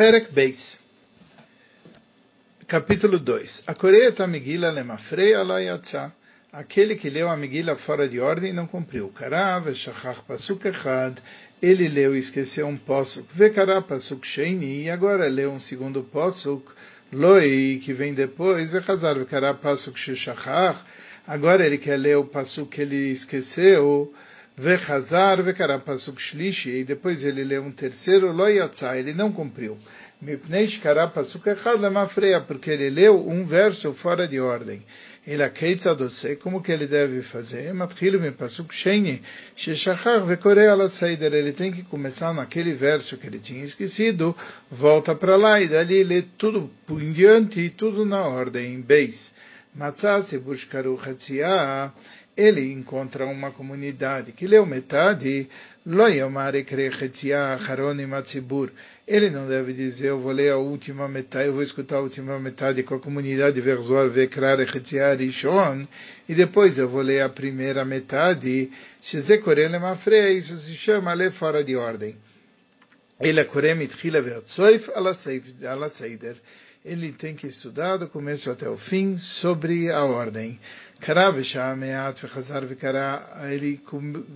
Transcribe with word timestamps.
Perek 0.00 0.32
Beis. 0.32 0.78
Capítulo 2.66 3.18
2. 3.18 3.64
A 3.66 3.74
Coreia 3.74 4.26
Megillah 4.26 4.70
lemafrei 4.70 5.34
alayatza. 5.34 6.10
Aquele 6.50 6.94
que 6.94 7.10
leu 7.10 7.28
a 7.28 7.36
Megillah 7.36 7.76
fora 7.76 8.08
de 8.08 8.18
ordem 8.18 8.50
não 8.50 8.66
cumpriu. 8.66 9.10
Karav, 9.10 9.70
Shachach 9.74 10.22
Pasuk 10.26 10.66
Echad. 10.66 11.18
Ele 11.60 11.86
leu 11.86 12.16
e 12.16 12.18
esqueceu 12.18 12.66
um 12.66 12.78
Pasuk. 12.78 13.28
Vekará 13.34 13.82
Pasuk 13.82 14.26
Sheini. 14.26 14.84
E 14.84 14.90
agora 14.90 15.28
leu 15.28 15.50
um 15.50 15.60
segundo 15.60 16.02
Pasuk. 16.04 16.72
Loi, 17.12 17.82
que 17.84 17.92
vem 17.92 18.14
depois. 18.14 18.70
Vechazar, 18.70 19.18
Vekará 19.18 19.52
Pasuk 19.52 19.98
Shechach. 19.98 20.82
Agora 21.26 21.66
ele 21.66 21.76
quer 21.76 21.98
ler 21.98 22.16
o 22.16 22.24
Pasuk 22.24 22.70
que 22.74 22.80
ele 22.80 23.12
esqueceu. 23.12 24.14
Vechazar, 24.60 25.42
Vekará 25.42 25.78
Pasuk 25.78 26.20
Shlishi. 26.20 26.70
E 26.70 26.84
depois 26.84 27.24
ele 27.24 27.42
leu 27.44 27.62
um 27.62 27.72
terceiro. 27.72 28.32
Loi 28.32 28.56
Yatzah. 28.56 28.98
Ele 28.98 29.12
não 29.12 29.32
cumpriu 29.32 29.76
porque 32.46 32.70
ele 32.70 32.90
leu 32.90 33.26
um 33.26 33.46
verso 33.46 33.94
fora 33.94 34.28
de 34.28 34.38
ordem. 34.38 34.82
Ele 35.26 35.42
aceita 35.42 35.94
doce, 35.94 36.36
como 36.36 36.62
que 36.62 36.72
ele 36.72 36.86
deve 36.86 37.22
fazer? 37.22 37.72
Ele 41.32 41.52
tem 41.52 41.72
que 41.72 41.82
começar 41.84 42.32
naquele 42.34 42.74
verso 42.74 43.16
que 43.16 43.26
ele 43.26 43.38
tinha 43.38 43.62
esquecido, 43.64 44.34
volta 44.70 45.14
para 45.14 45.36
lá 45.36 45.60
e 45.60 45.68
dali 45.68 46.02
lê 46.02 46.22
tudo 46.38 46.70
em 46.90 47.12
diante, 47.12 47.70
tudo 47.70 48.04
na 48.04 48.22
ordem. 48.22 48.80
Beis. 48.80 49.32
Matzah 49.74 50.24
buscaru 50.44 50.98
ele 52.40 52.72
encontra 52.72 53.26
uma 53.26 53.50
comunidade 53.50 54.32
que 54.32 54.46
leu 54.46 54.64
metade, 54.64 55.46
ele 59.06 59.30
não 59.30 59.46
deve 59.46 59.72
dizer, 59.74 60.06
eu 60.06 60.20
vou 60.20 60.32
ler 60.32 60.50
a 60.50 60.56
última 60.56 61.06
metade, 61.06 61.48
eu 61.48 61.52
vou 61.52 61.62
escutar 61.62 61.96
a 61.96 62.00
última 62.00 62.38
metade 62.38 62.82
com 62.82 62.94
a 62.94 62.98
comunidade 62.98 63.60
Verzor 63.60 64.08
Vekrar 64.08 64.58
Rishon, 64.58 65.86
e 66.26 66.34
depois 66.34 66.78
eu 66.78 66.88
vou 66.88 67.02
ler 67.02 67.20
a 67.20 67.28
primeira 67.28 67.84
metade, 67.84 68.70
isso 69.02 70.58
se 70.60 70.74
chama 70.76 71.12
ler 71.12 71.32
fora 71.32 71.62
de 71.62 71.76
ordem. 71.76 72.16
Ele 73.20 73.38
é 73.38 73.44
Korem 73.44 73.82
Itchila 73.82 74.22
Vertsoif 74.22 74.90
ala 74.94 75.14
Seider 75.90 76.36
ele 76.84 77.12
tem 77.12 77.34
que 77.34 77.46
estudar 77.46 77.98
do 77.98 78.08
começo 78.08 78.50
até 78.50 78.68
o 78.68 78.76
fim 78.76 79.16
sobre 79.18 79.90
a 79.90 80.02
ordem. 80.04 80.58
Ele 83.50 83.80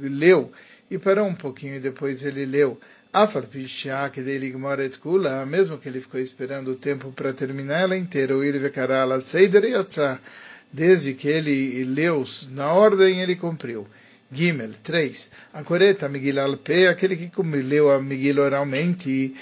leu 0.03 0.53
e 0.91 0.98
parou 0.98 1.27
um 1.27 1.34
pouquinho 1.34 1.77
e 1.77 1.81
depois 1.81 2.23
ele 2.23 2.45
leu. 2.45 2.78
Mesmo 5.47 5.78
que 5.78 5.89
ele 5.89 6.01
ficou 6.01 6.20
esperando 6.20 6.73
o 6.73 6.77
tempo 6.77 7.12
para 7.12 7.33
terminar 7.33 7.83
ela 7.83 7.97
inteira, 7.97 8.34
desde 10.73 11.14
que 11.14 11.29
ele 11.29 11.84
leu 11.84 12.25
na 12.51 12.73
ordem, 12.73 13.20
ele 13.20 13.36
cumpriu. 13.36 13.86
Gimel, 14.33 14.75
3. 14.83 15.30
A 15.53 15.62
coreta 15.62 16.08
Miguel 16.08 16.41
Alpe, 16.41 16.86
aquele 16.86 17.17
que 17.17 17.30
leu 17.42 17.91
a 17.91 18.03
Miguel 18.03 18.39
oralmente, 18.39 19.34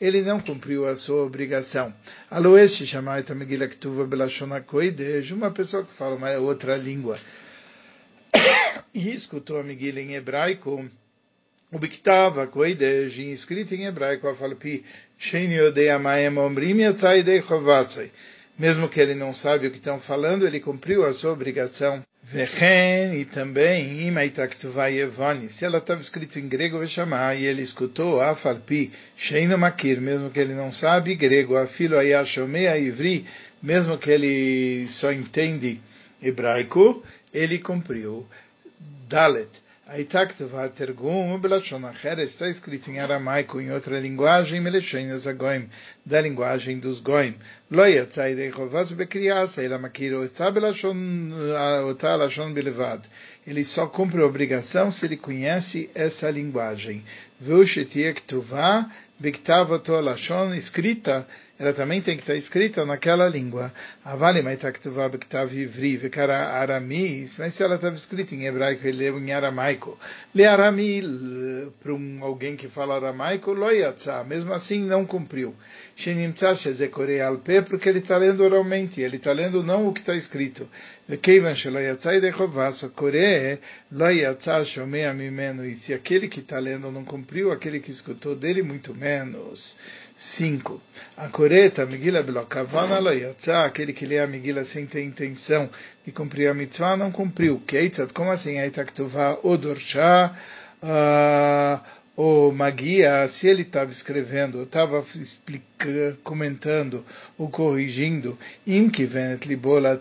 ele 0.00 0.22
não 0.22 0.40
cumpriu 0.40 0.86
a 0.86 0.96
sua 0.96 1.24
obrigação. 1.24 1.92
Aloeste 2.30 2.86
chamai 2.86 3.24
Megillah 3.34 3.68
Ktuva 3.68 4.06
Belashona 4.06 4.60
Koidesh, 4.60 5.32
uma 5.32 5.50
pessoa 5.50 5.84
que 5.84 5.94
fala 5.94 6.16
uma 6.16 6.30
outra 6.38 6.76
língua, 6.76 7.18
e 8.94 9.10
escutou 9.10 9.58
a 9.58 9.62
Megillah 9.62 10.00
em 10.00 10.14
hebraico, 10.14 10.88
o 11.72 11.78
Biktava 11.78 12.46
Koidesh, 12.46 13.18
escrito 13.18 13.74
em 13.74 13.84
hebraico, 13.84 14.28
a 14.28 14.36
Falpi, 14.36 14.84
Shein 15.18 15.52
Yodei 15.52 15.90
Amayem 15.90 16.36
Omrim 16.38 16.80
Yatzai. 16.80 17.24
Mesmo 18.58 18.88
que 18.88 19.00
ele 19.00 19.14
não 19.14 19.34
sabe 19.34 19.66
o 19.66 19.70
que 19.70 19.78
estão 19.78 19.98
falando, 20.00 20.46
ele 20.46 20.60
cumpriu 20.60 21.04
a 21.04 21.12
sua 21.14 21.32
obrigação. 21.32 22.04
Vechen, 22.32 23.20
e 23.20 23.26
também, 23.26 24.10
se 25.50 25.64
ela 25.64 25.78
estava 25.78 26.00
escrito 26.00 26.38
em 26.38 26.48
grego, 26.48 26.78
vai 26.78 26.86
chamar, 26.86 27.36
e 27.36 27.44
ele 27.44 27.60
escutou, 27.62 28.20
afalpi, 28.20 28.90
sheino 29.16 29.58
makir, 29.58 30.00
mesmo 30.00 30.30
que 30.30 30.40
ele 30.40 30.54
não 30.54 30.72
sabe 30.72 31.14
grego, 31.16 31.56
afilo 31.56 31.98
ayashomea 31.98 32.78
ivri, 32.78 33.26
mesmo 33.62 33.98
que 33.98 34.10
ele 34.10 34.88
só 34.88 35.12
entende 35.12 35.80
hebraico, 36.22 37.04
ele 37.32 37.58
cumpriu. 37.58 38.26
Dalet, 39.06 39.50
Aitaktuva 39.86 40.66
Tergum 40.70 41.38
Belashon 41.38 41.84
Acher 41.84 42.18
está 42.20 42.48
escrito 42.48 42.90
em 42.90 43.00
aramaico 43.00 43.60
em 43.60 43.70
outra 43.70 44.00
linguagem, 44.00 44.58
Meleshenas 44.58 45.26
Agoim, 45.26 45.68
da 46.06 46.22
linguagem 46.22 46.78
dos 46.78 47.02
Goim. 47.02 47.34
Lo 47.70 47.84
yatzai 47.84 48.34
de 48.34 48.50
Chovas 48.50 48.92
Bekriasa, 48.92 49.62
ele 49.62 49.76
makiro 49.76 50.24
está 50.24 50.50
Belashon, 50.50 50.96
ota 51.86 52.16
Lashon 52.16 52.54
Belevad. 52.54 53.02
Ele 53.46 53.62
só 53.62 53.86
cumpre 53.86 54.22
a 54.22 54.26
obrigação 54.26 54.90
se 54.90 55.04
ele 55.04 55.18
conhece 55.18 55.90
essa 55.94 56.30
linguagem. 56.30 57.04
Vushetia 57.38 58.14
Ktuvah 58.14 58.90
Biktavato 59.20 60.00
Lashon, 60.00 60.54
escrita, 60.54 61.26
ela 61.56 61.72
também 61.72 62.02
tem 62.02 62.16
que 62.16 62.22
estar 62.22 62.34
escrita 62.34 62.84
naquela 62.84 63.28
língua. 63.28 63.72
Avali 64.04 64.42
Maitaktuvah 64.42 65.08
Biktav 65.08 65.54
Ivri, 65.54 65.96
Vikara 65.96 66.36
Aramis, 66.36 67.38
mas 67.38 67.54
se 67.54 67.62
ela 67.62 67.76
estava 67.76 67.94
escrita 67.94 68.34
em 68.34 68.44
hebraico, 68.44 68.84
ele 68.84 68.98
leu 68.98 69.20
em 69.20 69.32
aramaico. 69.32 69.96
Le 70.34 70.44
Arami, 70.44 71.00
para 71.80 71.94
um, 71.94 72.24
alguém 72.24 72.56
que 72.56 72.66
fala 72.68 72.96
aramaico, 72.96 73.52
Loyatza, 73.52 74.24
mesmo 74.24 74.52
assim 74.52 74.80
não 74.80 75.06
cumpriu. 75.06 75.54
Shenimtza 75.96 76.56
Shezekore 76.56 77.20
Alpe, 77.20 77.62
porque 77.62 77.88
ele 77.88 78.00
está 78.00 78.16
lendo 78.16 78.42
oralmente, 78.42 79.00
ele 79.00 79.18
está 79.18 79.32
lendo 79.32 79.62
não 79.62 79.86
o 79.86 79.92
que 79.94 80.00
está 80.00 80.16
escrito. 80.16 80.68
Vekeivan 81.06 81.54
Sheloyatza 81.54 82.14
Idechovas, 82.14 82.80
Kore, 82.96 83.60
Loyatza 83.92 84.64
Shomea 84.64 85.14
Mimeno, 85.14 85.64
e 85.64 85.76
se 85.76 85.94
aquele 85.94 86.26
que 86.26 86.40
está 86.40 86.58
lendo 86.58 86.90
não 86.90 87.04
cumpriu, 87.04 87.52
aquele 87.52 87.78
que 87.78 87.92
escutou 87.92 88.34
dele, 88.34 88.62
muito 88.62 88.92
menos. 88.92 89.76
5. 90.16 90.80
A 91.16 91.28
coreta, 91.28 91.84
Megillah 91.84 92.22
Belokavana 92.22 93.00
aquele 93.64 93.92
que 93.92 94.06
lê 94.06 94.20
a 94.20 94.26
Megillah 94.26 94.64
sem 94.66 94.86
ter 94.86 95.02
intenção 95.02 95.68
de 96.04 96.12
cumprir 96.12 96.48
a 96.48 96.54
mitzvah, 96.54 96.96
não 96.96 97.10
cumpriu. 97.10 97.60
Keitzat, 97.66 98.12
como 98.12 98.30
assim? 98.30 98.58
Aitaktuvah 98.58 99.38
Odorsha, 99.42 100.32
o 102.16 102.52
Magia, 102.52 103.28
se 103.32 103.48
ele 103.48 103.62
estava 103.62 103.90
escrevendo, 103.90 104.62
estava 104.62 105.04
comentando 106.22 107.04
ou 107.36 107.50
corrigindo, 107.50 108.38
im 108.64 108.88
kivenet 108.88 109.48
libola 109.48 109.98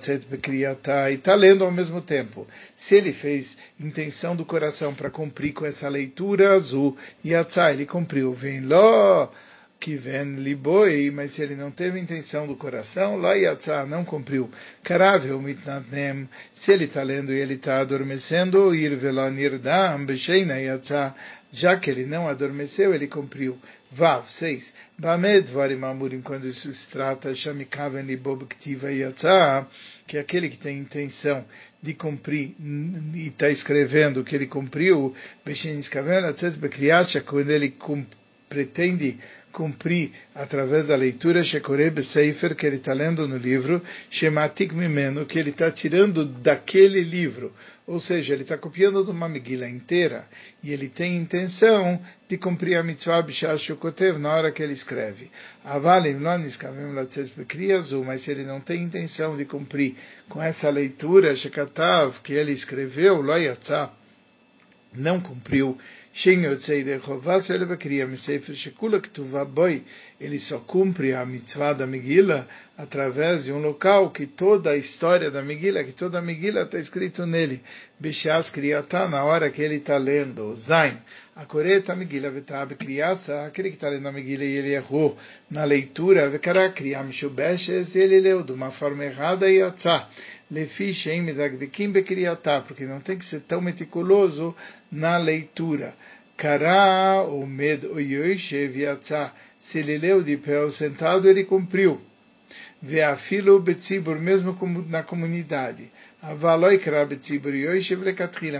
e 1.10 1.14
está 1.16 1.34
lendo 1.34 1.64
ao 1.64 1.72
mesmo 1.72 2.02
tempo. 2.02 2.48
Se 2.78 2.94
ele 2.94 3.14
fez 3.14 3.58
intenção 3.80 4.36
do 4.36 4.46
coração 4.46 4.94
para 4.94 5.10
cumprir 5.10 5.54
com 5.54 5.66
essa 5.66 5.90
leitura 5.90 6.54
azul, 6.54 6.96
yatzá, 7.26 7.72
ele 7.72 7.88
cumpriu. 7.88 8.32
Vem 8.34 8.62
lo 8.62 9.32
que 9.84 9.98
vem 9.98 10.36
liboi, 10.36 11.12
mas 11.12 11.36
se 11.36 11.42
ele 11.42 11.58
não 11.58 11.70
teve 11.70 12.00
intenção 12.00 12.48
do 12.48 12.56
coração, 12.56 13.18
lá 13.18 13.34
yatzá, 13.34 13.86
não 13.86 14.06
cumpriu. 14.06 14.50
Karavel 14.82 15.42
mitnatnem, 15.42 16.30
se 16.56 16.72
ele 16.72 16.86
está 16.86 17.04
lendo 17.04 17.34
e 17.34 17.38
ele 17.38 17.56
está 17.56 17.82
adormecendo, 17.82 18.74
ir 18.74 18.96
velanirdam, 18.96 20.06
becheina 20.06 20.58
yatzá, 20.58 21.14
já 21.52 21.76
que 21.76 21.90
ele 21.90 22.06
não 22.06 22.30
adormeceu, 22.30 22.94
ele 22.94 23.08
cumpriu. 23.08 23.60
Vav, 23.92 24.26
6. 24.26 24.74
Bamed 24.98 25.52
varim 25.52 25.84
amurim, 25.84 26.22
quando 26.22 26.48
isso 26.48 26.72
se 26.72 26.90
trata, 26.90 27.36
shamikaven 27.36 28.04
libob 28.04 28.46
ktiva 28.46 28.90
yatzá, 28.90 29.68
que 30.08 30.16
é 30.16 30.22
aquele 30.22 30.50
que 30.50 30.58
tem 30.58 30.80
intenção 30.80 31.44
de 31.82 31.94
cumprir 31.94 32.56
e 33.14 33.28
está 33.28 33.50
escrevendo 33.50 34.24
que 34.24 34.34
ele 34.34 34.48
cumpriu, 34.48 35.14
bechein 35.46 35.80
iskaven, 35.80 36.24
quando 37.26 37.52
ele 37.52 37.76
pretende 38.48 39.20
cumprir 39.54 40.12
através 40.34 40.88
da 40.88 40.96
leitura 40.96 41.44
Shekoreb 41.44 42.04
Sefer, 42.04 42.56
que 42.56 42.66
ele 42.66 42.78
está 42.78 42.92
lendo 42.92 43.28
no 43.28 43.38
livro, 43.38 43.82
Shematik 44.10 44.74
Mimeno, 44.74 45.26
que 45.26 45.40
ele 45.40 45.52
está 45.52 45.72
tirando 45.72 46.26
daquele 46.26 47.02
livro. 47.02 47.54
Ou 47.86 48.00
seja, 48.00 48.34
ele 48.34 48.44
está 48.44 48.58
copiando 48.58 49.04
de 49.04 49.12
uma 49.12 49.28
Megillah 49.30 49.70
inteira 49.70 50.26
e 50.64 50.72
ele 50.72 50.88
tem 50.88 51.18
intenção 51.18 52.02
de 52.30 52.38
cumprir 52.38 52.78
a 52.78 52.84
mitzvah 52.84 53.22
Bishashukotev 53.22 54.18
na 54.18 54.34
hora 54.34 54.52
que 54.52 54.64
ele 54.64 54.74
escreve. 54.74 55.30
Avalim 55.64 56.18
mas 58.06 58.24
se 58.24 58.32
ele 58.32 58.44
não 58.44 58.62
tem 58.62 58.82
intenção 58.82 59.36
de 59.36 59.46
cumprir 59.46 59.96
com 60.30 60.42
essa 60.42 60.70
leitura 60.70 61.36
Shekatav 61.36 62.22
que 62.24 62.34
ele 62.34 62.54
escreveu, 62.54 63.22
Loyatzah, 63.22 63.92
não 64.96 65.20
cumpriu 65.20 65.78
ele 70.20 70.40
só 70.40 70.60
cumpre 70.60 71.14
a 71.14 71.26
mitzvah 71.26 71.74
da 71.74 71.88
Megillah 71.88 72.48
através 72.78 73.46
de 73.46 73.52
um 73.52 73.58
local 73.58 74.12
que 74.12 74.28
toda 74.28 74.70
a 74.70 74.78
história 74.78 75.32
da 75.32 75.42
Megillah, 75.42 75.84
que 75.84 75.92
toda 75.94 76.20
a 76.20 76.22
Megillah 76.22 76.64
está 76.64 76.80
escrito 76.80 77.26
nele. 77.26 77.62
Beshas 78.04 78.50
Kriyatá, 78.50 79.08
na 79.08 79.24
hora 79.24 79.50
que 79.50 79.62
ele 79.62 79.76
está 79.76 79.98
lendo. 79.98 80.54
Zain. 80.58 80.98
A 81.38 81.46
coreta 81.46 81.96
Megillah 81.96 82.32
Vetab 82.32 82.76
criança, 82.76 83.46
aquele 83.46 83.70
que 83.70 83.76
está 83.76 83.88
lendo 83.88 84.06
a 84.06 84.12
Megillah 84.12 84.44
e 84.44 84.58
ele 84.58 84.74
errou 84.74 85.18
na 85.50 85.64
leitura, 85.64 86.30
Vekara 86.30 86.70
Kriyam 86.74 87.10
Shubeshes, 87.14 87.96
ele 87.96 88.20
leu 88.20 88.44
de 88.44 88.52
uma 88.52 88.72
forma 88.72 89.06
errada 89.06 89.50
e 89.50 89.60
Yatzá. 89.60 90.10
Lefi 90.52 90.94
Shem 90.94 91.22
Medagdekim 91.22 91.94
Bekriyatá, 91.94 92.60
porque 92.68 92.84
não 92.86 93.00
tem 93.00 93.18
que 93.18 93.26
ser 93.26 93.40
tão 93.44 93.62
meticuloso 93.62 94.54
na 94.92 95.18
leitura. 95.18 95.94
Kara 96.36 97.24
Omed 97.24 97.88
Oyoishev 97.88 98.80
Yatzá. 98.80 99.32
Se 99.62 99.78
ele 99.78 99.98
leu 99.98 100.22
de 100.22 100.36
pé 100.36 100.60
ou 100.60 100.74
sentado, 100.74 101.30
ele 101.30 101.46
cumpriu. 101.46 102.02
Veafilo 102.82 103.62
Betzibur, 103.62 104.20
mesmo 104.20 104.58
na 104.90 105.04
comunidade 105.04 105.90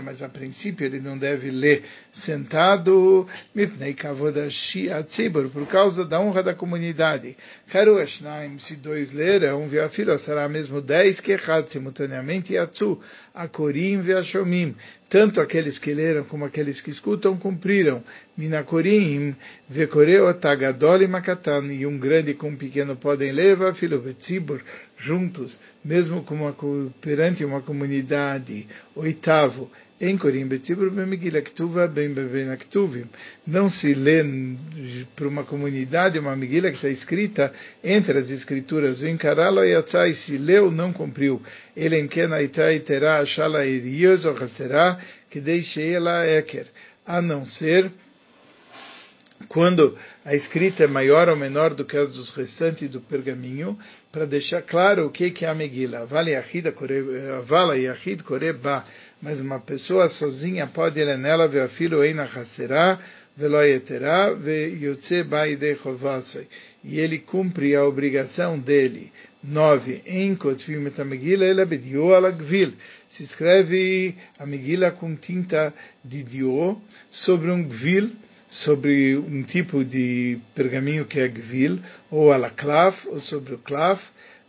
mas 0.02 0.22
a 0.22 0.28
princípio 0.28 0.84
ele 0.84 1.00
não 1.00 1.16
deve 1.16 1.50
ler 1.50 1.82
sentado, 2.12 3.26
por 5.48 5.66
causa 5.66 6.04
da 6.04 6.20
honra 6.20 6.42
da 6.42 6.54
comunidade. 6.54 7.34
Se 8.60 8.76
dois 8.76 9.12
leram, 9.12 9.66
será 10.18 10.46
mesmo 10.46 10.82
dez 10.82 11.20
que 11.20 11.38
simultaneamente, 11.72 12.52
Akorim 13.34 14.02
Veashomim. 14.02 14.76
Tanto 15.08 15.40
aqueles 15.40 15.78
que 15.78 15.94
leram 15.94 16.24
como 16.24 16.44
aqueles 16.44 16.80
que 16.80 16.90
escutam 16.90 17.36
cumpriram. 17.36 18.02
Minakorim, 18.36 19.34
Vekoreo 19.68 20.32
Tagadol 20.34 21.02
e 21.02 21.06
Makatan, 21.06 21.72
e 21.72 21.86
um 21.86 21.98
grande 21.98 22.34
com 22.34 22.48
um 22.48 22.56
pequeno 22.56 22.96
podem 22.96 23.30
levar, 23.30 23.74
filho 23.74 24.00
Betzibur, 24.00 24.60
juntos, 25.04 25.56
mesmo 25.84 26.24
como 26.24 26.52
perante 27.00 27.44
uma 27.44 27.60
comunidade. 27.60 28.66
Oitavo, 28.96 29.70
em 30.00 30.18
Corim 30.18 30.46
Betzibur 30.46 30.90
Bemegila 30.90 31.40
Ktuva 31.40 31.86
Bem 31.86 32.12
Beben 32.12 32.56
Ktuvim. 32.56 33.04
Não 33.46 33.70
se 33.70 33.94
lê 33.94 34.24
para 35.14 35.28
uma 35.28 35.44
comunidade 35.44 36.18
uma 36.18 36.34
Megillah 36.34 36.70
que 36.70 36.76
está 36.76 36.88
escrita 36.88 37.52
entre 37.82 38.18
as 38.18 38.30
escrituras. 38.30 39.00
O 39.00 39.06
Encaralo 39.06 39.64
Yatzai 39.64 40.14
se 40.14 40.36
leu, 40.36 40.70
não 40.70 40.92
cumpriu. 40.92 41.40
Ele 41.76 41.98
em 41.98 42.08
Kenaitai 42.08 42.80
terá 42.80 43.18
Ashala 43.20 43.66
Erios 43.66 44.24
ou 44.24 44.36
Haserá 44.36 44.98
que 45.30 45.40
deixe 45.40 45.80
ela 45.80 46.26
Eker. 46.26 46.66
A 47.06 47.20
não 47.20 47.46
ser 47.46 47.90
quando 49.48 49.96
a 50.24 50.34
escrita 50.34 50.84
é 50.84 50.86
maior 50.86 51.28
ou 51.28 51.36
menor 51.36 51.74
do 51.74 51.84
que 51.84 51.96
as 51.96 52.12
dos 52.12 52.30
restantes 52.30 52.90
do 52.90 53.00
pergaminho, 53.00 53.78
para 54.12 54.26
deixar 54.26 54.62
claro 54.62 55.06
o 55.06 55.10
que 55.10 55.44
é 55.44 55.48
a 55.48 55.54
Megillah. 55.54 56.06
Vala 56.06 56.30
Yahid 57.76 58.22
Koreba, 58.22 58.84
mas 59.20 59.40
uma 59.40 59.60
pessoa 59.60 60.08
sozinha 60.10 60.66
pode 60.66 61.02
ler 61.02 61.18
nela, 61.18 61.48
ver 61.48 61.62
a 61.62 61.68
filho 61.68 62.02
Eina 62.02 62.28
Yeterá, 63.36 64.32
Ve 64.34 64.78
Yotze 64.80 65.24
Baidei 65.24 65.76
Chovasoi. 65.76 66.46
E 66.84 67.00
ele 67.00 67.18
cumpre 67.18 67.74
a 67.74 67.84
obrigação 67.84 68.58
dele. 68.58 69.10
9. 69.42 70.02
Em 70.06 70.34
Kotvim 70.34 70.86
et 70.86 71.04
Megillah, 71.04 71.46
ele 71.46 71.60
abediu 71.60 72.14
ala 72.14 72.30
Gvil. 72.30 72.72
Se 73.10 73.24
escreve 73.24 74.14
a 74.38 74.46
Megillah 74.46 74.92
com 74.92 75.14
tinta 75.16 75.74
de 76.02 76.22
dio 76.22 76.80
sobre 77.10 77.50
um 77.50 77.62
Gvil, 77.62 78.10
sobre 78.54 79.16
um 79.16 79.42
tipo 79.42 79.84
de 79.84 80.38
pergaminho 80.54 81.04
que 81.06 81.18
é 81.18 81.28
gvil, 81.28 81.80
ou 82.10 82.32
alaklaf, 82.32 83.06
ou 83.08 83.20
sobre 83.20 83.54
o 83.54 83.58
klaf, 83.58 84.00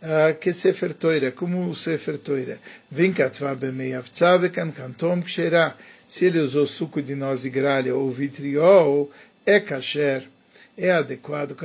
uh, 0.02 0.38
que 0.38 0.50
é 0.50 0.54
Sefer 0.54 0.94
Toira, 0.94 1.32
como 1.32 1.68
o 1.68 1.74
Sefer 1.74 2.18
Toira. 2.18 2.58
Vem 2.90 3.12
ksherá. 5.22 5.74
Se 6.08 6.24
ele 6.24 6.38
usou 6.38 6.66
suco 6.66 7.02
de 7.02 7.16
noz 7.16 7.44
e 7.44 7.50
gralha 7.50 7.94
ou 7.94 8.10
vitriol, 8.10 9.10
é 9.44 9.58
kasher 9.58 10.22
é 10.76 10.90
adequado. 10.92 11.56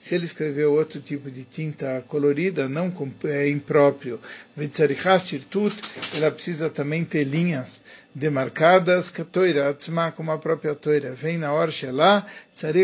Se 0.00 0.14
ele 0.14 0.26
escreveu 0.26 0.72
outro 0.72 1.00
tipo 1.00 1.30
de 1.30 1.44
tinta 1.44 2.02
colorida, 2.08 2.68
não 2.68 2.92
é 3.24 3.48
impróprio. 3.48 4.20
Vitzarihashtirtut, 4.56 5.76
ela 6.12 6.30
precisa 6.30 6.68
também 6.68 7.04
ter 7.04 7.24
linhas 7.24 7.80
demarcadas, 8.14 9.10
como 10.12 10.32
a 10.32 10.38
própria 10.38 10.74
toira. 10.74 11.14
Vem 11.14 11.38
na 11.38 11.52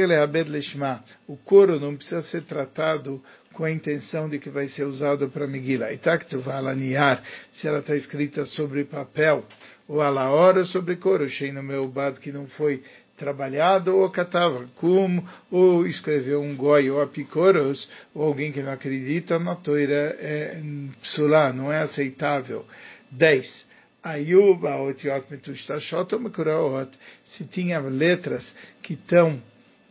Leabed 0.06 0.50
Leshma. 0.50 1.02
O 1.26 1.37
couro 1.37 1.81
não 1.81 1.96
precisa 1.96 2.23
ser 2.23 2.43
tratado 2.43 3.23
com 3.52 3.64
a 3.64 3.70
intenção 3.70 4.28
de 4.28 4.38
que 4.38 4.50
vai 4.50 4.69
ser 4.69 4.85
usado 4.85 5.28
para 5.28 5.46
Megillah. 5.46 5.93
Itaktuvalaniar, 5.93 7.23
se 7.55 7.67
ela 7.67 7.81
está 7.81 7.96
escrita 7.96 8.46
sobre 8.46 8.85
papel, 8.85 9.44
ou 9.88 10.00
a 10.00 10.31
hora 10.31 10.64
sobre 10.64 10.96
couro, 10.96 11.28
no 11.52 11.62
meu 11.62 11.87
bad 11.88 12.19
que 12.20 12.32
não 12.32 12.46
foi 12.46 12.82
trabalhado 13.22 13.96
ou 13.96 14.10
catava, 14.10 14.66
como 14.74 15.24
ou 15.48 15.86
escreveu 15.86 16.42
um 16.42 16.56
goi 16.56 16.90
ou 16.90 17.00
apicoros, 17.00 17.88
ou 18.12 18.24
alguém 18.24 18.50
que 18.50 18.60
não 18.60 18.72
acredita 18.72 19.38
na 19.38 19.54
toira 19.54 20.16
é 20.19 20.60
psulá, 21.00 21.52
não 21.52 21.72
é 21.72 21.78
aceitável. 21.82 22.66
10. 23.12 23.66
Ayub, 24.02 24.66
aotiot 24.66 25.26
metushtashot 25.30 26.12
ou 26.16 26.88
se 27.36 27.44
tinha 27.44 27.78
letras 27.78 28.44
que 28.82 28.94
estão 28.94 29.40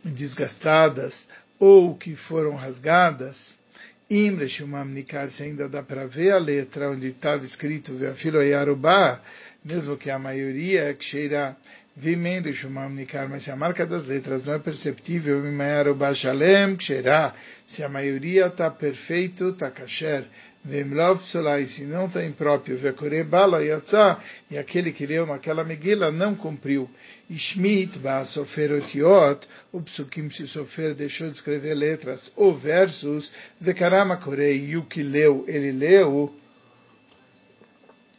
desgastadas 0.04 1.14
ou 1.58 1.96
que 1.96 2.14
foram 2.16 2.54
rasgadas, 2.54 3.36
Imre 4.10 4.46
Shumam 4.50 4.84
Nikar, 4.84 5.30
se 5.30 5.42
ainda 5.42 5.70
dá 5.70 5.82
para 5.82 6.06
ver 6.06 6.32
a 6.32 6.38
letra 6.38 6.90
onde 6.90 7.06
estava 7.06 7.46
escrito 7.46 7.96
Veafilo 7.96 8.42
Yarubá, 8.42 9.22
mesmo 9.64 9.96
que 9.96 10.10
a 10.10 10.18
maioria 10.18 10.90
é 10.90 10.94
que 10.94 11.04
cheira 11.04 11.56
Vimendo 11.94 12.50
Shumam 12.54 12.88
Nikar, 12.88 13.28
mas 13.28 13.44
se 13.44 13.50
a 13.50 13.56
marca 13.56 13.84
das 13.84 14.06
letras 14.06 14.42
não 14.46 14.54
é 14.54 14.58
perceptível, 14.58 15.42
Mimayaru 15.42 15.94
Bashalem 15.94 16.74
Ksherá, 16.76 17.34
se 17.68 17.82
a 17.82 17.88
maioria 17.88 18.46
está 18.46 18.70
perfeito, 18.70 19.50
está 19.50 19.70
kasher, 19.70 20.24
Vemlov 20.64 21.18
Psulai, 21.18 21.66
se 21.66 21.82
não 21.82 22.06
está 22.06 22.24
impróprio, 22.24 22.78
Vekore 22.78 23.24
Bala 23.24 23.62
Yatzá, 23.62 24.18
e 24.50 24.56
aquele 24.56 24.92
que 24.92 25.04
leu 25.04 25.26
naquela 25.26 25.64
Megillah 25.64 26.10
não 26.10 26.34
cumpriu. 26.34 26.88
Ishmit 27.28 27.98
Ba 27.98 28.24
Sofer 28.24 28.72
Otiot, 28.72 29.46
o 29.70 29.82
Psukim 29.82 30.30
se 30.30 30.46
Sofer 30.46 30.94
deixou 30.94 31.28
de 31.28 31.34
escrever 31.34 31.74
letras, 31.74 32.32
ou 32.36 32.56
versos, 32.56 33.30
Vekarama 33.60 34.16
Korei, 34.16 34.64
e 34.70 34.78
o 34.78 34.84
que 34.86 35.02
leu, 35.02 35.44
ele 35.46 35.72
leu, 35.72 36.32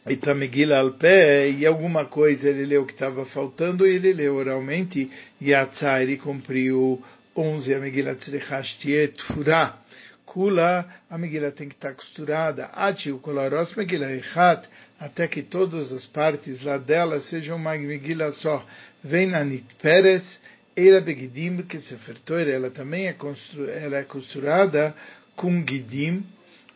e 0.06 0.72
al 0.72 0.92
pé, 0.92 1.50
e 1.50 1.64
alguma 1.64 2.04
coisa 2.04 2.48
ele 2.48 2.66
leu 2.66 2.84
que 2.84 2.92
estava 2.92 3.24
faltando, 3.26 3.86
e 3.86 3.94
ele 3.94 4.12
leu 4.12 4.34
oralmente, 4.34 5.10
e 5.40 5.54
a 5.54 5.68
ele 6.02 6.18
cumpriu 6.18 7.02
11, 7.34 7.74
a 7.74 7.78
Megillah 7.78 8.14
Tzrechash 8.16 8.78
Tiet 8.78 9.18
Furá. 9.22 9.78
Kula, 10.26 10.84
a 11.08 11.16
Megillah 11.16 11.52
tem 11.52 11.68
que 11.68 11.74
estar 11.74 11.94
costurada, 11.94 12.66
Ati 12.66 13.10
o 13.10 13.18
Kolaros 13.18 13.74
Megillah 13.76 14.12
Echat, 14.12 14.68
até 14.98 15.26
que 15.26 15.42
todas 15.42 15.90
as 15.92 16.06
partes 16.06 16.60
lá 16.62 16.76
dela 16.76 17.20
sejam 17.20 17.56
uma 17.56 17.76
Megillah 17.76 18.32
só. 18.32 18.64
Vem 19.02 19.28
na 19.28 19.42
Nitperes, 19.42 20.22
Eira 20.76 21.00
Begidim, 21.00 21.62
que 21.62 21.80
se 21.80 21.96
fertoira, 21.98 22.50
ela 22.50 22.70
também 22.70 23.06
é, 23.06 23.16
ela 23.82 23.96
é 23.98 24.02
costurada 24.02 24.94
com 25.36 25.64
Gidim, 25.66 26.24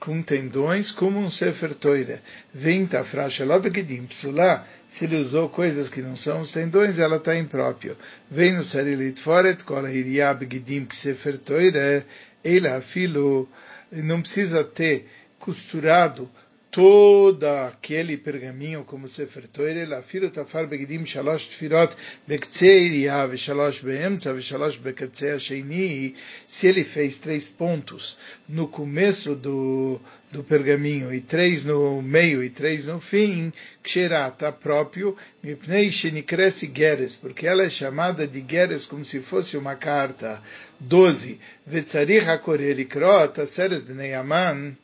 com 0.00 0.22
tendões, 0.22 0.92
como 0.92 1.18
um 1.18 1.30
Sefer 1.30 1.74
Toire. 1.74 2.20
Venta 2.54 3.04
fracha 3.04 3.44
lobegedim 3.44 4.06
psulá, 4.06 4.64
se 4.90 5.04
ele 5.04 5.16
usou 5.16 5.48
coisas 5.48 5.88
que 5.88 6.00
não 6.00 6.16
são 6.16 6.40
os 6.40 6.52
tendões, 6.52 6.98
ela 6.98 7.16
está 7.16 7.36
impróprio. 7.36 7.96
Vem 8.30 8.54
no 8.54 8.64
Sarilit 8.64 9.20
Foret, 9.22 9.62
cola 9.64 9.92
iriab 9.92 10.46
gedim 10.50 10.84
que 10.84 10.96
Sefer 10.96 11.38
Toire, 11.38 12.04
ele 12.44 12.68
afilo, 12.68 13.48
não 13.92 14.20
precisa 14.20 14.64
ter 14.64 15.06
costurado 15.38 16.28
todo 16.70 17.44
aquele 17.44 18.18
pergaminho 18.18 18.84
como 18.84 19.08
Sefer 19.08 19.48
Torah, 19.48 19.70
é 19.70 19.86
Lafiru 19.86 20.30
Tafar 20.30 20.66
Begdim 20.66 21.06
Shalosh 21.06 21.46
Tfirot 21.48 21.94
Bektseiria 22.26 23.26
Veshalosh 23.26 23.80
Beemtza 23.82 24.32
Veshalosh 24.34 24.76
Bekatsea 24.78 25.38
Sheini, 25.38 26.14
se 26.48 26.66
ele 26.66 26.84
fez 26.84 27.18
três 27.18 27.48
pontos 27.50 28.18
no 28.48 28.68
começo 28.68 29.34
do, 29.34 29.98
do 30.30 30.44
pergaminho 30.44 31.12
e 31.12 31.22
três 31.22 31.64
no 31.64 32.02
meio 32.02 32.44
e 32.44 32.50
três 32.50 32.84
no 32.84 33.00
fim, 33.00 33.52
Ksherata 33.82 34.52
próprio, 34.52 35.16
Mipnei 35.42 35.90
Shenikres 35.90 36.60
Geres, 36.74 37.16
porque 37.16 37.46
ela 37.46 37.64
é 37.64 37.70
chamada 37.70 38.26
de 38.26 38.44
Geres 38.46 38.84
como 38.86 39.04
se 39.04 39.20
fosse 39.20 39.56
uma 39.56 39.76
carta. 39.76 40.42
12. 40.80 41.40
Vetzarih 41.66 42.20
HaKorelikrot 42.20 43.40
Aseres 43.40 43.82
Bnei 43.82 44.14
Aman, 44.14 44.76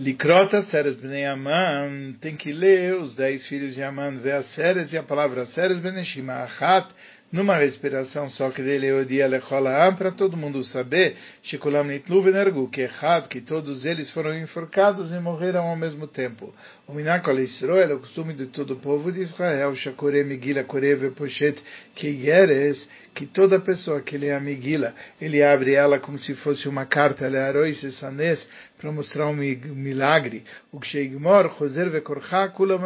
Likrota 0.00 0.62
Seres 0.62 0.96
Bnei 0.96 1.26
Aman, 1.26 2.14
tem 2.22 2.34
que 2.34 2.50
ler 2.52 2.94
os 2.94 3.14
dez 3.14 3.46
filhos 3.46 3.74
de 3.74 3.82
Aman, 3.82 4.16
ver 4.16 4.32
as 4.32 4.46
Seres 4.54 4.90
e 4.94 4.96
a 4.96 5.02
palavra 5.02 5.44
Seres 5.44 5.78
Beneshima 5.78 6.36
Achat, 6.36 6.88
numa 7.30 7.54
respiração 7.56 8.30
só 8.30 8.48
que 8.48 8.62
dele 8.62 8.90
o 8.92 9.04
dia 9.04 9.26
lecholam 9.26 9.94
para 9.96 10.10
todo 10.10 10.38
mundo 10.38 10.64
saber 10.64 11.16
shikulam 11.42 11.84
nitlu 11.84 12.22
venergu 12.22 12.68
que 12.70 12.80
é 12.80 12.84
errado 12.84 13.28
que 13.28 13.42
todos 13.42 13.84
eles 13.84 14.10
foram 14.10 14.36
enforcados 14.36 15.12
e 15.12 15.20
morreram 15.20 15.66
ao 15.66 15.76
mesmo 15.76 16.06
tempo 16.06 16.52
o 16.90 16.94
minakol 16.94 17.38
Israel 17.38 17.96
o 17.96 18.00
costume 18.00 18.34
de 18.34 18.46
todo 18.46 18.74
o 18.74 18.76
povo 18.76 19.12
de 19.12 19.20
Israel 19.20 19.76
shakore 19.76 20.24
migila 20.24 20.64
koreve 20.64 21.10
poshet 21.12 21.56
que 21.94 22.08
yeres 22.08 22.84
que 23.14 23.26
toda 23.26 23.60
pessoa 23.60 24.00
que 24.00 24.16
lê 24.16 24.32
a 24.32 24.40
Megillah, 24.40 24.94
ele 25.20 25.42
abre 25.42 25.74
ela 25.74 25.98
como 25.98 26.18
se 26.18 26.34
fosse 26.34 26.68
uma 26.68 26.86
carta, 26.86 27.26
ele 27.26 27.36
arois 27.36 27.82
e 27.82 27.92
sanês, 27.92 28.46
para 28.78 28.92
mostrar 28.92 29.26
um 29.26 29.34
milagre. 29.34 30.44
O 30.70 30.78
que 30.78 30.86
Sheigmor, 30.86 31.52
Choser 31.58 31.90
vekorcha, 31.90 32.48
kulam. 32.48 32.80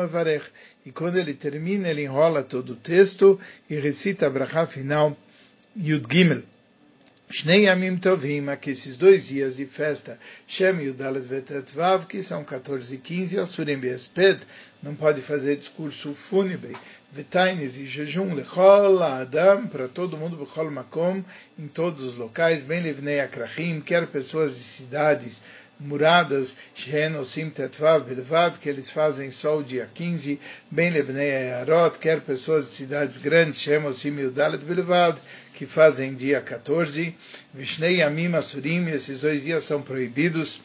E 0.86 0.90
quando 0.92 1.18
ele 1.18 1.34
termina, 1.34 1.88
ele 1.88 2.04
enrola 2.04 2.42
todo 2.42 2.72
o 2.72 2.76
texto 2.76 3.38
e 3.68 3.76
recita 3.76 4.26
a 4.26 4.30
brachá 4.30 4.66
final, 4.66 5.14
Yud 5.76 6.06
Gimel. 6.10 6.53
Shnei 7.34 7.66
Tovim, 8.00 8.46
que 8.60 8.70
esses 8.70 8.96
dois 8.96 9.26
dias 9.26 9.56
de 9.56 9.66
festa, 9.66 10.16
Shem 10.46 10.80
Yudalet 10.80 11.26
Vetetvav, 11.26 12.06
que 12.06 12.22
são 12.22 12.44
14 12.44 12.94
e 12.94 12.98
15, 12.98 13.40
Asurim 13.40 13.78
Besped, 13.78 14.40
não 14.80 14.94
pode 14.94 15.20
fazer 15.22 15.56
discurso 15.56 16.14
fúnebre, 16.30 16.76
Vetaines 17.10 17.76
e 17.76 17.86
jejum, 17.86 18.34
Lechol 18.34 19.02
Adam, 19.02 19.66
para 19.66 19.88
todo 19.88 20.16
mundo, 20.16 20.36
Bechol 20.36 20.70
Makom, 20.70 21.24
em 21.58 21.66
todos 21.66 22.04
os 22.04 22.14
locais, 22.14 22.62
Ben 22.62 22.80
Levnei 22.80 23.18
Akrachim, 23.18 23.80
quer 23.80 24.06
pessoas 24.06 24.56
de 24.56 24.62
cidades, 24.76 25.36
muradas, 25.80 26.54
Shen 26.74 27.16
Osim 27.16 27.50
Tetvav 27.50 28.04
Belvad, 28.04 28.58
que 28.58 28.68
eles 28.68 28.90
fazem 28.90 29.30
só 29.30 29.58
o 29.58 29.64
dia 29.64 29.88
15, 29.92 30.40
Ben 30.70 30.90
Lebnei 30.90 31.52
Arot, 31.52 31.98
quer 31.98 32.20
pessoas 32.20 32.70
de 32.70 32.76
cidades 32.76 33.18
grandes, 33.18 33.60
Shem 33.60 33.84
Osim 33.84 34.18
Yudalet 34.18 34.64
Belvad, 34.64 35.18
que 35.54 35.66
fazem 35.66 36.14
dia 36.14 36.40
14, 36.40 37.14
Vishnei 37.52 37.96
Yamim 37.96 38.34
Asurim, 38.34 38.88
esses 38.88 39.20
dois 39.20 39.42
dias 39.42 39.66
são 39.66 39.82
proibidos, 39.82 40.60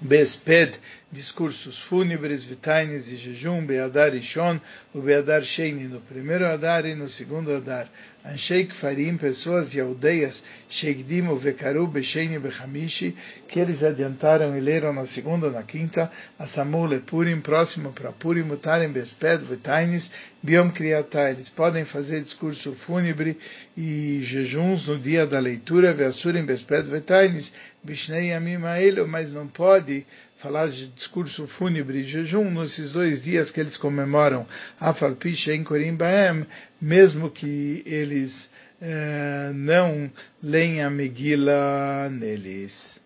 Besped, 0.00 0.78
discursos 1.16 1.78
fúnebres, 1.88 2.44
vitaines 2.44 3.08
e 3.08 3.16
jejum, 3.16 3.64
Beadar 3.64 4.14
e 4.14 4.22
Shon, 4.22 4.60
o 4.94 5.00
Beadar 5.00 5.42
Sheini, 5.42 5.84
no 5.84 6.00
primeiro 6.02 6.46
Adar 6.46 6.84
e 6.84 6.94
no 6.94 7.08
segundo 7.08 7.50
Adar. 7.54 7.88
Ansheik 8.22 8.74
Farim, 8.80 9.16
pessoas 9.16 9.70
de 9.70 9.80
aldeias, 9.80 10.42
Sheikdim, 10.68 11.28
o 11.28 11.36
Vekaru, 11.36 11.86
Besheini, 11.86 12.38
Bechamishi, 12.38 13.16
que 13.48 13.60
eles 13.60 13.82
adiantaram 13.82 14.56
e 14.56 14.60
leram 14.60 14.92
na 14.92 15.06
segunda 15.06 15.48
na 15.48 15.62
quinta, 15.62 16.10
Asamul 16.36 16.92
e 16.92 17.00
Purim, 17.00 17.40
próximo 17.40 17.92
para 17.92 18.12
Purim, 18.12 18.42
Mutarem, 18.42 18.90
Besped, 18.90 19.44
Vitaines, 19.44 20.10
Biom 20.42 20.70
Kriyatá. 20.70 21.30
Eles 21.30 21.48
podem 21.50 21.84
fazer 21.84 22.22
discurso 22.22 22.72
fúnebre 22.84 23.38
e 23.76 24.20
jejuns 24.22 24.88
no 24.88 24.98
dia 24.98 25.24
da 25.24 25.38
leitura, 25.38 25.92
Veasurim, 25.92 26.44
Besped, 26.44 26.90
Vitaines, 26.90 27.50
Bishnei 27.86 28.30
Yamim 28.30 28.58
mas 29.06 29.32
não 29.32 29.46
pode 29.46 30.04
falar 30.38 30.68
de 30.68 30.88
discurso 30.88 31.46
fúnebre 31.46 31.98
e 31.98 32.04
jejum 32.04 32.50
nesses 32.50 32.92
dois 32.92 33.22
dias 33.22 33.50
que 33.50 33.60
eles 33.60 33.76
comemoram 33.76 34.46
Afalpish 34.78 35.48
em 35.48 35.64
Korim 35.64 35.96
Baem, 35.96 36.46
mesmo 36.80 37.30
que 37.30 37.82
eles 37.86 38.48
eh, 38.80 39.52
não 39.54 40.10
leem 40.42 40.82
a 40.82 40.90
Megillah 40.90 42.10
neles. 42.10 43.00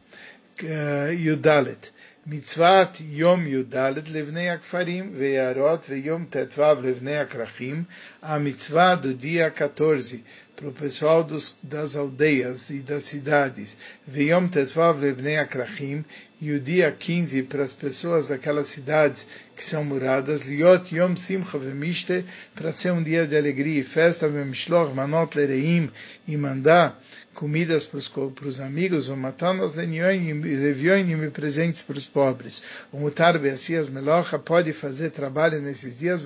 Uh, 0.63 1.13
Yudalet. 1.15 1.79
מצוות 2.28 2.90
יום 3.00 3.48
י"ד 3.48 3.76
לבני 4.08 4.50
הכפרים 4.50 5.12
ויערות 5.14 5.86
ויום 5.90 6.26
ט"ו 6.30 6.82
לבני 6.84 7.18
הכרכים, 7.18 7.84
המצווה 8.22 8.96
do 9.02 9.24
dia 9.24 9.50
14 9.52 10.18
para 10.56 10.70
o 10.70 10.74
pessoal 10.74 11.24
dos, 11.24 11.54
das 11.62 11.96
aldeias 11.96 12.70
e 12.70 12.80
das 12.80 13.06
cidades, 13.08 13.76
Veyom 14.08 14.48
Tetvav 14.48 15.00
Lebnei 15.00 15.38
Akrachim, 15.38 16.04
e 16.42 16.52
o 16.52 16.60
dia 16.60 16.92
15 16.92 17.44
para 17.44 17.64
as 17.64 17.74
pessoas 17.74 18.30
daquelas 18.30 18.70
cidades 18.74 19.26
que 19.56 19.64
são 19.66 19.84
muradas, 19.84 20.42
Liot 20.42 20.96
Yom 20.96 21.16
Simcha 21.18 21.58
Vemishte, 21.58 22.26
para 22.56 22.74
ser 22.74 22.92
um 22.92 23.04
dia 23.04 23.28
de 23.28 23.36
alegria 23.36 23.82
e 23.82 23.84
festa, 23.84 24.30
Vemishloch 24.30 24.94
Manot 24.94 25.36
Lereim, 25.38 25.92
e 26.28 26.38
mandar 26.38 27.00
comidas 27.35 27.85
para 27.85 28.47
os 28.49 28.61
amigos, 28.61 29.09
o 29.09 29.17
matanos 29.17 29.75
levioinim 29.75 31.23
e 31.25 31.31
presentes 31.31 31.81
para 31.83 31.97
os 31.97 32.05
pobres. 32.07 32.63
O 32.93 32.99
mutar 32.99 33.39
beacias 33.39 33.89
melocha 33.89 34.39
pode 34.39 34.73
fazer 34.75 35.11
trabalho 35.11 35.61
nesses 35.61 35.99
dias, 35.99 36.23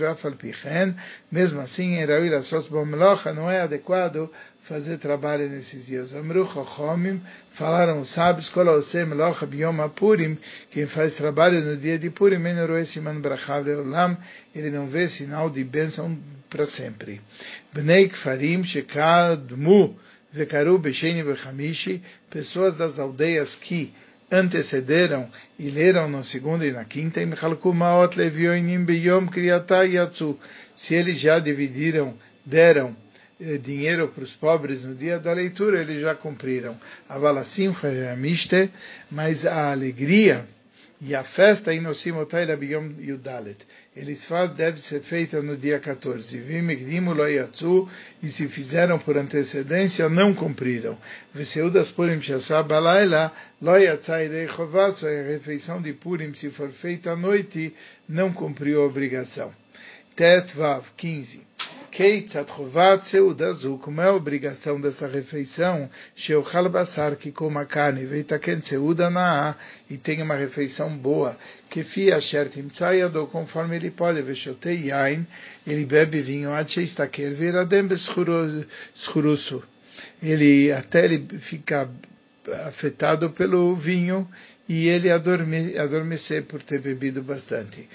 mesmo 1.31 1.61
assim, 1.61 1.95
em 1.97 2.05
Raúl 2.05 2.35
Assos 2.37 2.69
melocha 2.69 3.33
não 3.33 3.51
é 3.51 3.61
adequado 3.61 4.31
fazer 4.65 4.99
trabalho 4.99 5.49
nesses 5.49 5.85
dias. 5.87 6.15
Amru 6.15 6.47
Chachomim, 6.47 7.21
falaram 7.53 8.01
os 8.01 8.11
sábios, 8.13 8.49
Kolaosem 8.49 9.05
Melocha 9.07 9.47
Biom 9.47 9.81
Apurim, 9.83 10.39
quem 10.71 10.87
faz 10.87 11.15
trabalho 11.15 11.61
no 11.61 11.77
dia 11.77 11.99
de 11.99 12.11
Purim, 12.11 12.39
Menoroe 12.39 12.87
Siman 12.87 13.21
Brachav 13.21 13.65
Leolam, 13.67 14.17
ele 14.55 14.71
não 14.71 14.87
vê 14.87 15.09
sinal 15.11 15.51
de 15.51 15.63
bênção 15.63 16.19
para 16.49 16.67
sempre. 16.67 17.21
Bnei 17.75 18.09
Kfarim 18.09 18.65
Shekadmu, 18.65 19.99
Vekaru 20.35 20.79
Besheni 20.79 21.23
Bechamishi, 21.23 22.03
pessoas 22.29 22.77
das 22.77 22.99
aldeias 22.99 23.55
que 23.57 23.93
antecederam 24.31 25.31
e 25.59 25.71
leram 25.71 26.09
na 26.09 26.25
segunda 26.25 26.67
e 26.67 26.73
na 26.73 26.85
quinta, 26.85 27.23
e 27.23 27.27
Maot 27.27 28.17
Levioinim 28.17 28.85
Beyom 28.85 29.29
Kriyata 29.29 29.85
Yatsu, 29.85 30.37
se 30.77 30.95
eles 30.95 31.21
já 31.21 31.39
dividiram, 31.39 32.15
deram 32.45 32.97
eh, 33.41 33.59
dinheiro 33.59 34.09
para 34.09 34.25
os 34.25 34.35
pobres 34.35 34.83
no 34.83 34.97
dia 34.97 35.21
da 35.21 35.33
leitura, 35.33 35.81
eles 35.81 36.01
já 36.01 36.17
cumpriram. 36.17 36.77
Avalassim 37.09 37.73
Miste, 38.19 38.71
mas 39.11 39.47
a 39.47 39.71
alegria 39.71 40.47
e 41.01 41.15
a 41.15 41.25
festa 41.25 41.73
Inosimotay 41.73 42.57
Biyom 42.57 42.95
Yudalet 43.01 43.59
eles 43.97 44.27
fazem, 44.27 44.57
deve 44.57 44.81
ser 44.81 45.03
feita 45.03 45.41
no 45.41 45.57
dia 45.57 45.79
14. 45.79 46.37
E 48.23 48.33
se 48.33 48.49
fizeram 48.49 48.99
por 48.99 49.17
antecedência, 49.17 50.09
não 50.09 50.35
cumpriram. 50.35 50.99
Veseudas 51.33 51.91
Purim 51.93 52.21
Shasabalaila, 52.21 53.33
a 53.63 55.29
refeição 55.29 55.81
de 55.81 55.93
Purim, 55.93 56.35
se 56.35 56.51
for 56.51 56.71
feita 56.73 57.13
à 57.13 57.17
noite, 57.17 57.73
não 58.09 58.33
cumpriu 58.33 58.83
a 58.83 58.87
obrigação. 58.87 59.53
Tetvav 60.17 60.85
15. 60.97 61.54
Como 63.81 64.01
é 64.01 64.07
a 64.07 64.13
obrigação 64.13 64.81
dessa 64.81 65.07
refeição, 65.07 65.89
que 67.17 67.31
coma 67.31 67.65
carne, 67.65 68.05
e 69.89 69.97
tenha 69.99 70.25
uma 70.25 70.35
refeição 70.35 70.97
boa, 70.97 71.37
que 71.71 71.85
fia 71.85 72.21
Shertim 72.21 72.67
Tzayado, 72.67 73.29
conforme 73.29 73.77
ele 73.77 73.93
pode, 73.93 74.21
Veshotei 74.23 74.91
ele 75.65 75.87
bebe 75.87 76.21
vinho. 76.21 76.51
Ele, 80.21 80.73
até 80.73 81.05
ele 81.05 81.39
fica 81.39 81.89
afetado 82.67 83.31
pelo 83.31 83.77
vinho, 83.77 84.29
e 84.69 84.89
ele 84.89 85.11
adorme, 85.11 85.77
adormecer 85.77 86.45
por 86.45 86.63
ter 86.63 86.81
bebido 86.81 87.23
bastante. 87.23 87.89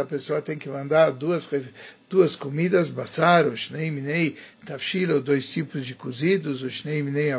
A 0.00 0.04
pessoa 0.04 0.40
tem 0.40 0.56
que 0.56 0.68
mandar 0.68 1.10
duas, 1.10 1.48
duas 2.10 2.34
comidas, 2.34 2.90
basar, 2.90 3.46
o 3.46 3.56
shnei 3.56 3.88
minei 3.88 4.36
tafshil, 4.66 5.22
dois 5.22 5.48
tipos 5.50 5.86
de 5.86 5.94
cozidos, 5.94 6.60
o 6.60 6.68
shnei 6.68 7.04
minei 7.04 7.30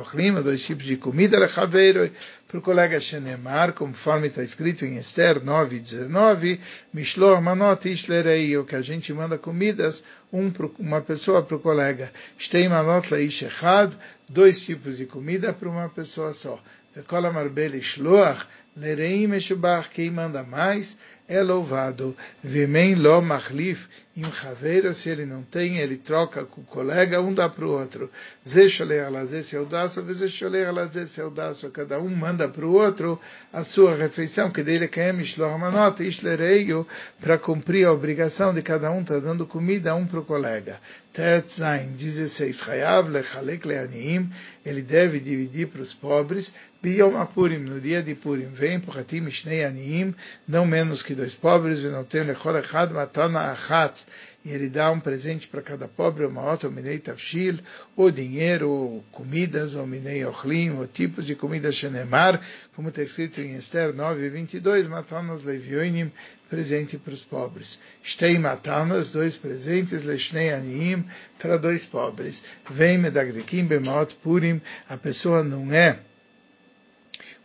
dois 0.41 0.65
tipos 0.65 0.85
de 0.85 0.95
comida, 0.95 1.37
lechaveiro, 1.37 2.09
para 2.47 2.57
o 2.57 2.61
colega 2.61 2.99
Shenemar, 3.01 3.73
conforme 3.73 4.27
está 4.27 4.41
escrito 4.41 4.85
em 4.85 4.97
Esther 4.97 5.43
9 5.43 5.79
19, 5.79 6.59
Mishloh 6.93 7.41
manot 7.41 7.85
ishlerei, 7.87 8.57
o 8.57 8.63
que 8.63 8.75
a 8.75 8.81
gente 8.81 9.11
manda 9.11 9.37
comidas, 9.37 10.01
um, 10.31 10.49
uma 10.79 11.01
pessoa 11.01 11.43
para 11.43 11.57
o 11.57 11.59
colega. 11.59 12.09
Shtei 12.39 12.69
manot 12.69 13.11
leish 13.13 13.41
echad, 13.41 13.93
dois 14.29 14.61
tipos 14.61 14.97
de 14.97 15.05
comida 15.05 15.51
para 15.51 15.69
uma 15.69 15.89
pessoa 15.89 16.33
só. 16.33 16.57
Vekol 16.95 17.25
amarbel 17.25 17.81
shloach, 17.81 18.45
lereim 18.75 19.27
meshubach, 19.27 19.89
quem 19.89 20.11
manda 20.11 20.43
mais 20.43 20.95
é 21.31 21.41
louvado. 21.41 22.15
Vemem 22.43 22.95
lo 22.95 23.21
machlif, 23.21 23.79
im 24.17 24.29
chaveiro, 24.33 24.93
se 24.93 25.07
ele 25.07 25.25
não 25.25 25.43
tem, 25.43 25.77
ele 25.77 25.95
troca 25.95 26.43
com 26.43 26.59
o 26.59 26.65
colega, 26.65 27.21
um 27.21 27.33
dá 27.33 27.47
para 27.47 27.65
o 27.65 27.71
outro. 27.71 28.11
Zesholei 28.47 28.99
alazé 28.99 29.43
seudaço, 29.43 30.03
vezesholei 30.03 30.65
alazé 30.65 31.05
seudaço, 31.07 31.69
cada 31.71 31.99
um 31.99 32.09
manda 32.09 32.49
para 32.49 32.65
o 32.65 32.73
outro 32.73 33.17
a 33.53 33.63
sua 33.63 33.95
refeição, 33.95 34.51
que 34.51 34.61
dele 34.61 34.89
quer 34.89 35.13
mishloch 35.13 35.57
manot, 35.57 36.03
ishlereio, 36.03 36.85
para 37.21 37.37
cumprir 37.37 37.87
a 37.87 37.93
obrigação 37.93 38.53
de 38.53 38.61
cada 38.61 38.91
um, 38.91 39.01
está 39.01 39.19
dando 39.19 39.47
comida 39.47 39.95
um 39.95 40.05
para 40.05 40.19
o 40.19 40.25
colega. 40.25 40.79
Tetzain, 41.13 41.93
16, 41.97 42.57
chayav 42.57 43.09
lechalek 43.09 43.65
leaniim, 43.65 44.29
ele 44.65 44.81
deve 44.81 45.21
dividir 45.21 45.67
para 45.67 45.81
os 45.81 45.93
pobres, 45.93 46.51
Biyom 46.81 47.15
Apurim, 47.15 47.59
no 47.59 47.79
dia 47.79 48.01
de 48.01 48.15
Purim, 48.15 48.49
vem 48.61 48.79
Pochatim 48.79 49.21
Mishnei 49.21 49.65
Aniim, 49.65 50.13
não 50.47 50.67
menos 50.67 51.01
que 51.01 51.15
dois 51.15 51.33
pobres, 51.33 51.79
e 51.79 51.87
não 51.87 52.03
tem 52.03 52.21
Lechol 52.21 52.59
Echad 52.59 52.93
Matana 52.93 53.51
Achat, 53.51 53.99
e 54.45 54.49
ele 54.51 54.69
dá 54.69 54.91
um 54.91 54.99
presente 54.99 55.47
para 55.47 55.63
cada 55.63 55.87
pobre, 55.87 56.25
uma 56.25 56.43
outra, 56.51 56.69
o 56.69 56.71
minei 56.71 56.99
tafshil, 56.99 57.57
ou 57.95 58.11
dinheiro, 58.11 58.69
ou 58.69 59.03
comidas, 59.11 59.73
ou 59.73 59.87
minei 59.87 60.23
ochlim, 60.25 60.77
ou 60.77 60.85
tipos 60.85 61.25
de 61.25 61.33
comida 61.33 61.71
shenemar, 61.71 62.39
como 62.75 62.89
está 62.89 63.01
escrito 63.01 63.41
em 63.41 63.55
Esther 63.55 63.95
9, 63.95 64.29
22, 64.29 64.87
matanas 64.87 65.43
levioinim, 65.43 66.11
presente 66.47 66.97
para 66.99 67.13
os 67.13 67.23
pobres. 67.23 67.79
Shtei 68.03 68.37
matanas, 68.37 69.09
dois 69.09 69.37
presentes, 69.37 70.03
leshnei 70.03 70.51
aniim, 70.53 71.03
para 71.39 71.57
dois 71.57 71.83
pobres. 71.85 72.39
Vem 72.69 72.99
medagrekim 72.99 73.65
bemaot 73.65 74.13
purim, 74.21 74.61
a 74.87 74.97
pessoa 74.97 75.43
não 75.43 75.73
é 75.73 76.10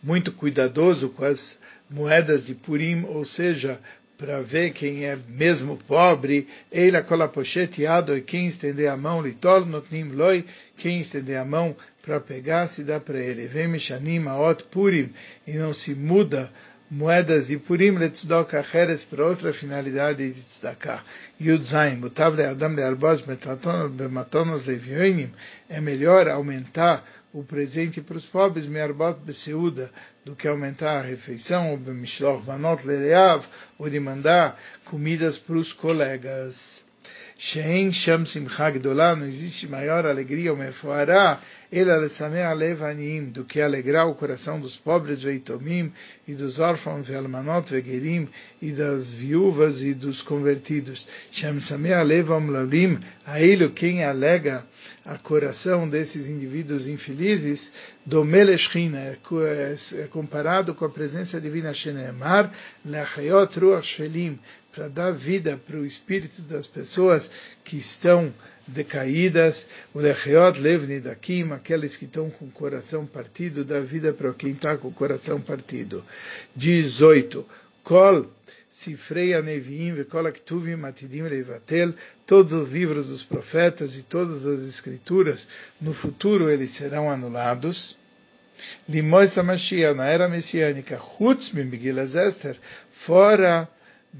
muito 0.03 0.31
cuidadoso 0.31 1.09
com 1.09 1.23
as 1.23 1.57
moedas 1.89 2.45
de 2.45 2.53
Purim, 2.53 3.03
ou 3.05 3.25
seja, 3.25 3.79
para 4.17 4.41
ver 4.41 4.71
quem 4.71 5.05
é 5.05 5.17
mesmo 5.29 5.77
pobre, 5.87 6.47
Eila 6.71 7.03
kolaposhet 7.03 7.79
e 7.81 8.21
quem 8.21 8.47
estender 8.47 8.89
a 8.89 8.97
mão, 8.97 9.21
litol 9.21 9.65
notnim 9.65 10.05
loi, 10.05 10.43
quem 10.77 11.01
estender 11.01 11.37
a 11.37 11.45
mão 11.45 11.75
para 12.01 12.19
pegar, 12.19 12.69
se 12.69 12.83
dá 12.83 12.99
para 12.99 13.19
ele. 13.19 13.47
Vem 13.47 13.67
mishanim 13.67 14.25
aot 14.27 14.63
purim, 14.71 15.11
e 15.45 15.53
não 15.53 15.73
se 15.73 15.93
muda 15.93 16.51
moedas 16.89 17.47
de 17.47 17.57
purim 17.57 17.97
letzdoka 17.97 18.63
cheres 18.63 19.03
para 19.05 19.25
outra 19.25 19.53
finalidade 19.53 20.31
de 20.31 20.41
tzedakah. 20.41 21.03
Yudzaim, 21.39 21.97
mutav 21.97 22.39
adam 22.39 22.75
learbaz 22.75 23.21
bematonos 23.91 24.65
levioinim, 24.65 25.31
é 25.69 25.81
melhor 25.81 26.27
aumentar 26.29 27.03
o 27.33 27.43
presente 27.43 28.01
para 28.01 28.17
os 28.17 28.25
pobres, 28.25 28.65
mearbot 28.65 29.19
beseuda, 29.25 29.91
do 30.25 30.35
que 30.35 30.47
aumentar 30.47 30.99
a 30.99 31.01
refeição, 31.01 31.71
ou 31.71 31.77
bemishloch 31.77 32.45
manot 32.45 32.85
lereav, 32.85 33.45
ou 33.77 33.89
de 33.89 33.99
mandar 33.99 34.57
comidas 34.85 35.37
para 35.39 35.57
os 35.57 35.71
colegas. 35.73 36.86
Shein 37.39 37.91
Sham 37.91 38.25
Simcha 38.25 38.71
Gdolá, 38.71 39.15
não 39.15 39.27
existe 39.27 39.67
maior 39.67 40.05
alegria 40.07 40.51
ou 40.51 40.57
mefoará, 40.57 41.39
ele 41.71 41.91
alesamea 41.91 42.51
levanim, 42.53 43.25
do 43.29 43.45
que 43.45 43.61
alegrar 43.61 44.07
o 44.07 44.15
coração 44.15 44.59
dos 44.59 44.75
pobres 44.77 45.21
veitomim, 45.21 45.91
e 46.27 46.33
dos 46.33 46.57
órfãos 46.57 47.07
velmanot 47.07 47.69
vegerim, 47.69 48.27
e 48.59 48.71
das 48.71 49.13
viúvas 49.13 49.81
e 49.83 49.93
dos 49.93 50.21
convertidos. 50.23 51.05
Sham 51.31 51.59
Samea 51.61 52.01
levam 52.01 52.49
lavim, 52.49 52.97
a 53.25 53.39
ele 53.39 53.69
quem 53.69 54.03
alega 54.03 54.65
a 55.07 55.17
coração 55.17 55.87
desses 55.87 56.27
indivíduos 56.27 56.85
infelizes, 56.85 57.71
do 58.05 58.25
Meleshchina, 58.25 58.99
é, 58.99 59.17
é 59.93 60.07
comparado 60.07 60.75
com 60.75 60.83
a 60.83 60.89
presença 60.89 61.39
divina 61.39 61.73
Shenemar, 61.73 62.51
Leachayot 62.83 63.57
Ruach 63.57 63.87
Shelim, 63.87 64.37
para 64.75 64.89
dar 64.89 65.13
vida 65.13 65.57
para 65.65 65.77
o 65.77 65.85
espírito 65.85 66.41
das 66.41 66.67
pessoas 66.67 67.29
que 67.63 67.77
estão 67.77 68.33
decaídas, 68.67 69.65
o 69.93 69.99
Lecheot 69.99 70.59
Levni 70.59 70.99
Dakim, 70.99 71.53
aqueles 71.53 71.95
que 71.95 72.03
estão 72.03 72.29
com 72.29 72.45
o 72.45 72.51
coração 72.51 73.05
partido, 73.05 73.63
dá 73.63 73.79
vida 73.79 74.13
para 74.13 74.33
quem 74.33 74.51
está 74.51 74.77
com 74.77 74.89
o 74.89 74.93
coração 74.93 75.39
partido. 75.39 76.03
18. 76.53 77.45
Kol 77.81 78.29
Matidim 80.77 81.23
todos 82.25 82.53
os 82.53 82.71
livros 82.71 83.07
dos 83.07 83.23
profetas 83.23 83.95
e 83.95 84.03
todas 84.03 84.45
as 84.45 84.61
escrituras, 84.69 85.47
no 85.81 85.93
futuro 85.93 86.49
eles 86.49 86.75
serão 86.75 87.09
anulados. 87.09 87.97
Limois 88.87 89.35
Mashiach, 89.35 89.95
na 89.95 90.05
era 90.05 90.27
messiânica, 90.27 90.99
Chutz 91.17 91.51
Mimigil 91.51 91.99
Esther, 91.99 92.57
fora 93.05 93.69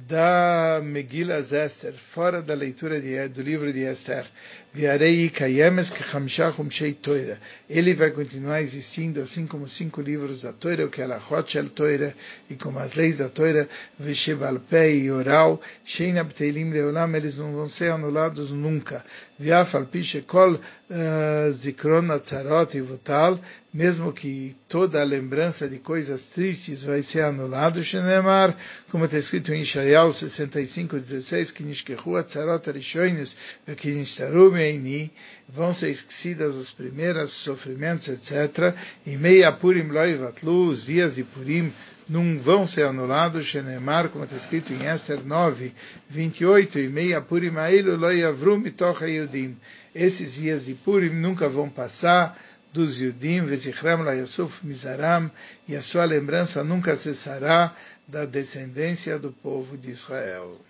da 0.06 0.80
Megillah 0.84 1.40
Esther, 1.40 1.94
fora 2.14 2.42
da 2.42 2.54
leitura 2.54 3.00
de, 3.02 3.28
do 3.30 3.42
livro 3.42 3.72
de 3.74 3.80
Esther, 3.80 4.26
Viarei 4.74 5.30
Kayemes 5.30 5.90
Kechamshachum 5.90 6.70
Toira. 7.02 7.40
Ele 7.68 7.96
vai 7.96 8.12
continuar 8.12 8.62
existindo 8.62 9.20
assim 9.22 9.48
como 9.48 9.68
cinco 9.68 10.02
livros 10.02 10.44
da 10.44 10.54
Toira, 10.54 10.86
o 10.86 10.90
que 10.92 11.02
é 11.02 11.06
a 11.06 11.44
Shel 11.48 11.70
Toira, 11.70 12.14
e 12.48 12.56
como 12.56 12.78
as 12.78 12.94
leis 12.94 13.18
da 13.18 13.30
Toira, 13.30 13.68
Veshebalpe 14.00 14.76
e 14.76 15.10
Oral, 15.10 15.60
Sheina 15.84 16.24
Bteilim 16.24 16.70
Leolam, 16.70 17.16
eles 17.16 17.38
não 17.38 17.54
vão 17.54 17.68
ser 17.68 17.92
anulados 17.92 18.52
nunca. 18.52 19.04
Viafal 19.40 19.86
Pishekol 19.86 20.60
eh, 20.90 21.54
Zikron 21.62 22.10
Atzarot 22.12 22.80
Votal, 22.82 23.40
mesmo 23.74 24.12
que 24.12 24.56
toda 24.68 25.00
a 25.00 25.06
lembrança 25.06 25.68
de 25.68 25.78
coisas 25.78 26.24
tristes 26.34 26.84
vai 26.84 27.04
ser 27.04 27.22
anulado, 27.22 27.84
Shenemar, 27.84 28.58
como 28.90 29.06
está 29.06 29.18
escrito 29.20 29.54
em 29.54 29.62
Ishayal 29.62 30.14
65, 30.14 31.00
16, 31.00 31.52
que 31.52 31.64
Nishkehu 31.64 32.16
Atzarot 32.16 32.68
Arishoines, 32.68 33.36
que 33.78 33.92
Nishtarum 33.92 34.52
Meini, 34.52 35.12
vão 35.50 35.74
ser 35.74 35.92
esquecidas 35.92 36.56
os 36.56 36.72
primeiros 36.72 37.32
sofrimentos, 37.44 38.08
etc. 38.08 38.76
E 39.06 39.18
Meia 39.18 39.52
Purim 39.52 39.88
Loivatlu, 39.90 40.76
dias 40.76 41.16
de 41.16 41.24
Purim, 41.24 41.72
não 42.10 42.40
vão 42.40 42.68
ser 42.68 42.84
anulados, 42.84 43.46
Shenemar, 43.48 44.10
como 44.10 44.24
está 44.24 44.38
escrito 44.38 44.72
em 44.74 44.86
Esther 44.86 45.24
9, 45.26 45.74
28, 46.10 46.80
e 46.80 46.88
Meia 46.90 47.22
Purim 47.22 47.58
Ailu 47.58 47.96
Loiavrum 47.98 48.58
Mitocha 48.58 49.08
Yudim. 49.08 49.58
Esses 49.94 50.34
dias 50.34 50.66
de 50.66 50.74
Purim 50.74 51.10
nunca 51.10 51.50
vão 51.50 51.70
passar 51.70 52.38
dos 52.72 53.00
Yudim, 53.00 53.46
Vezichram 53.46 54.04
Layasuf 54.04 54.66
Mizaram, 54.66 55.30
e 55.68 55.76
a 55.76 55.82
sua 55.82 56.06
lembrança 56.06 56.64
nunca 56.64 56.96
cessará 56.98 57.74
da 58.08 58.26
descendência 58.26 59.20
do 59.20 59.32
povo 59.32 59.78
de 59.78 59.92
Israel. 59.92 60.68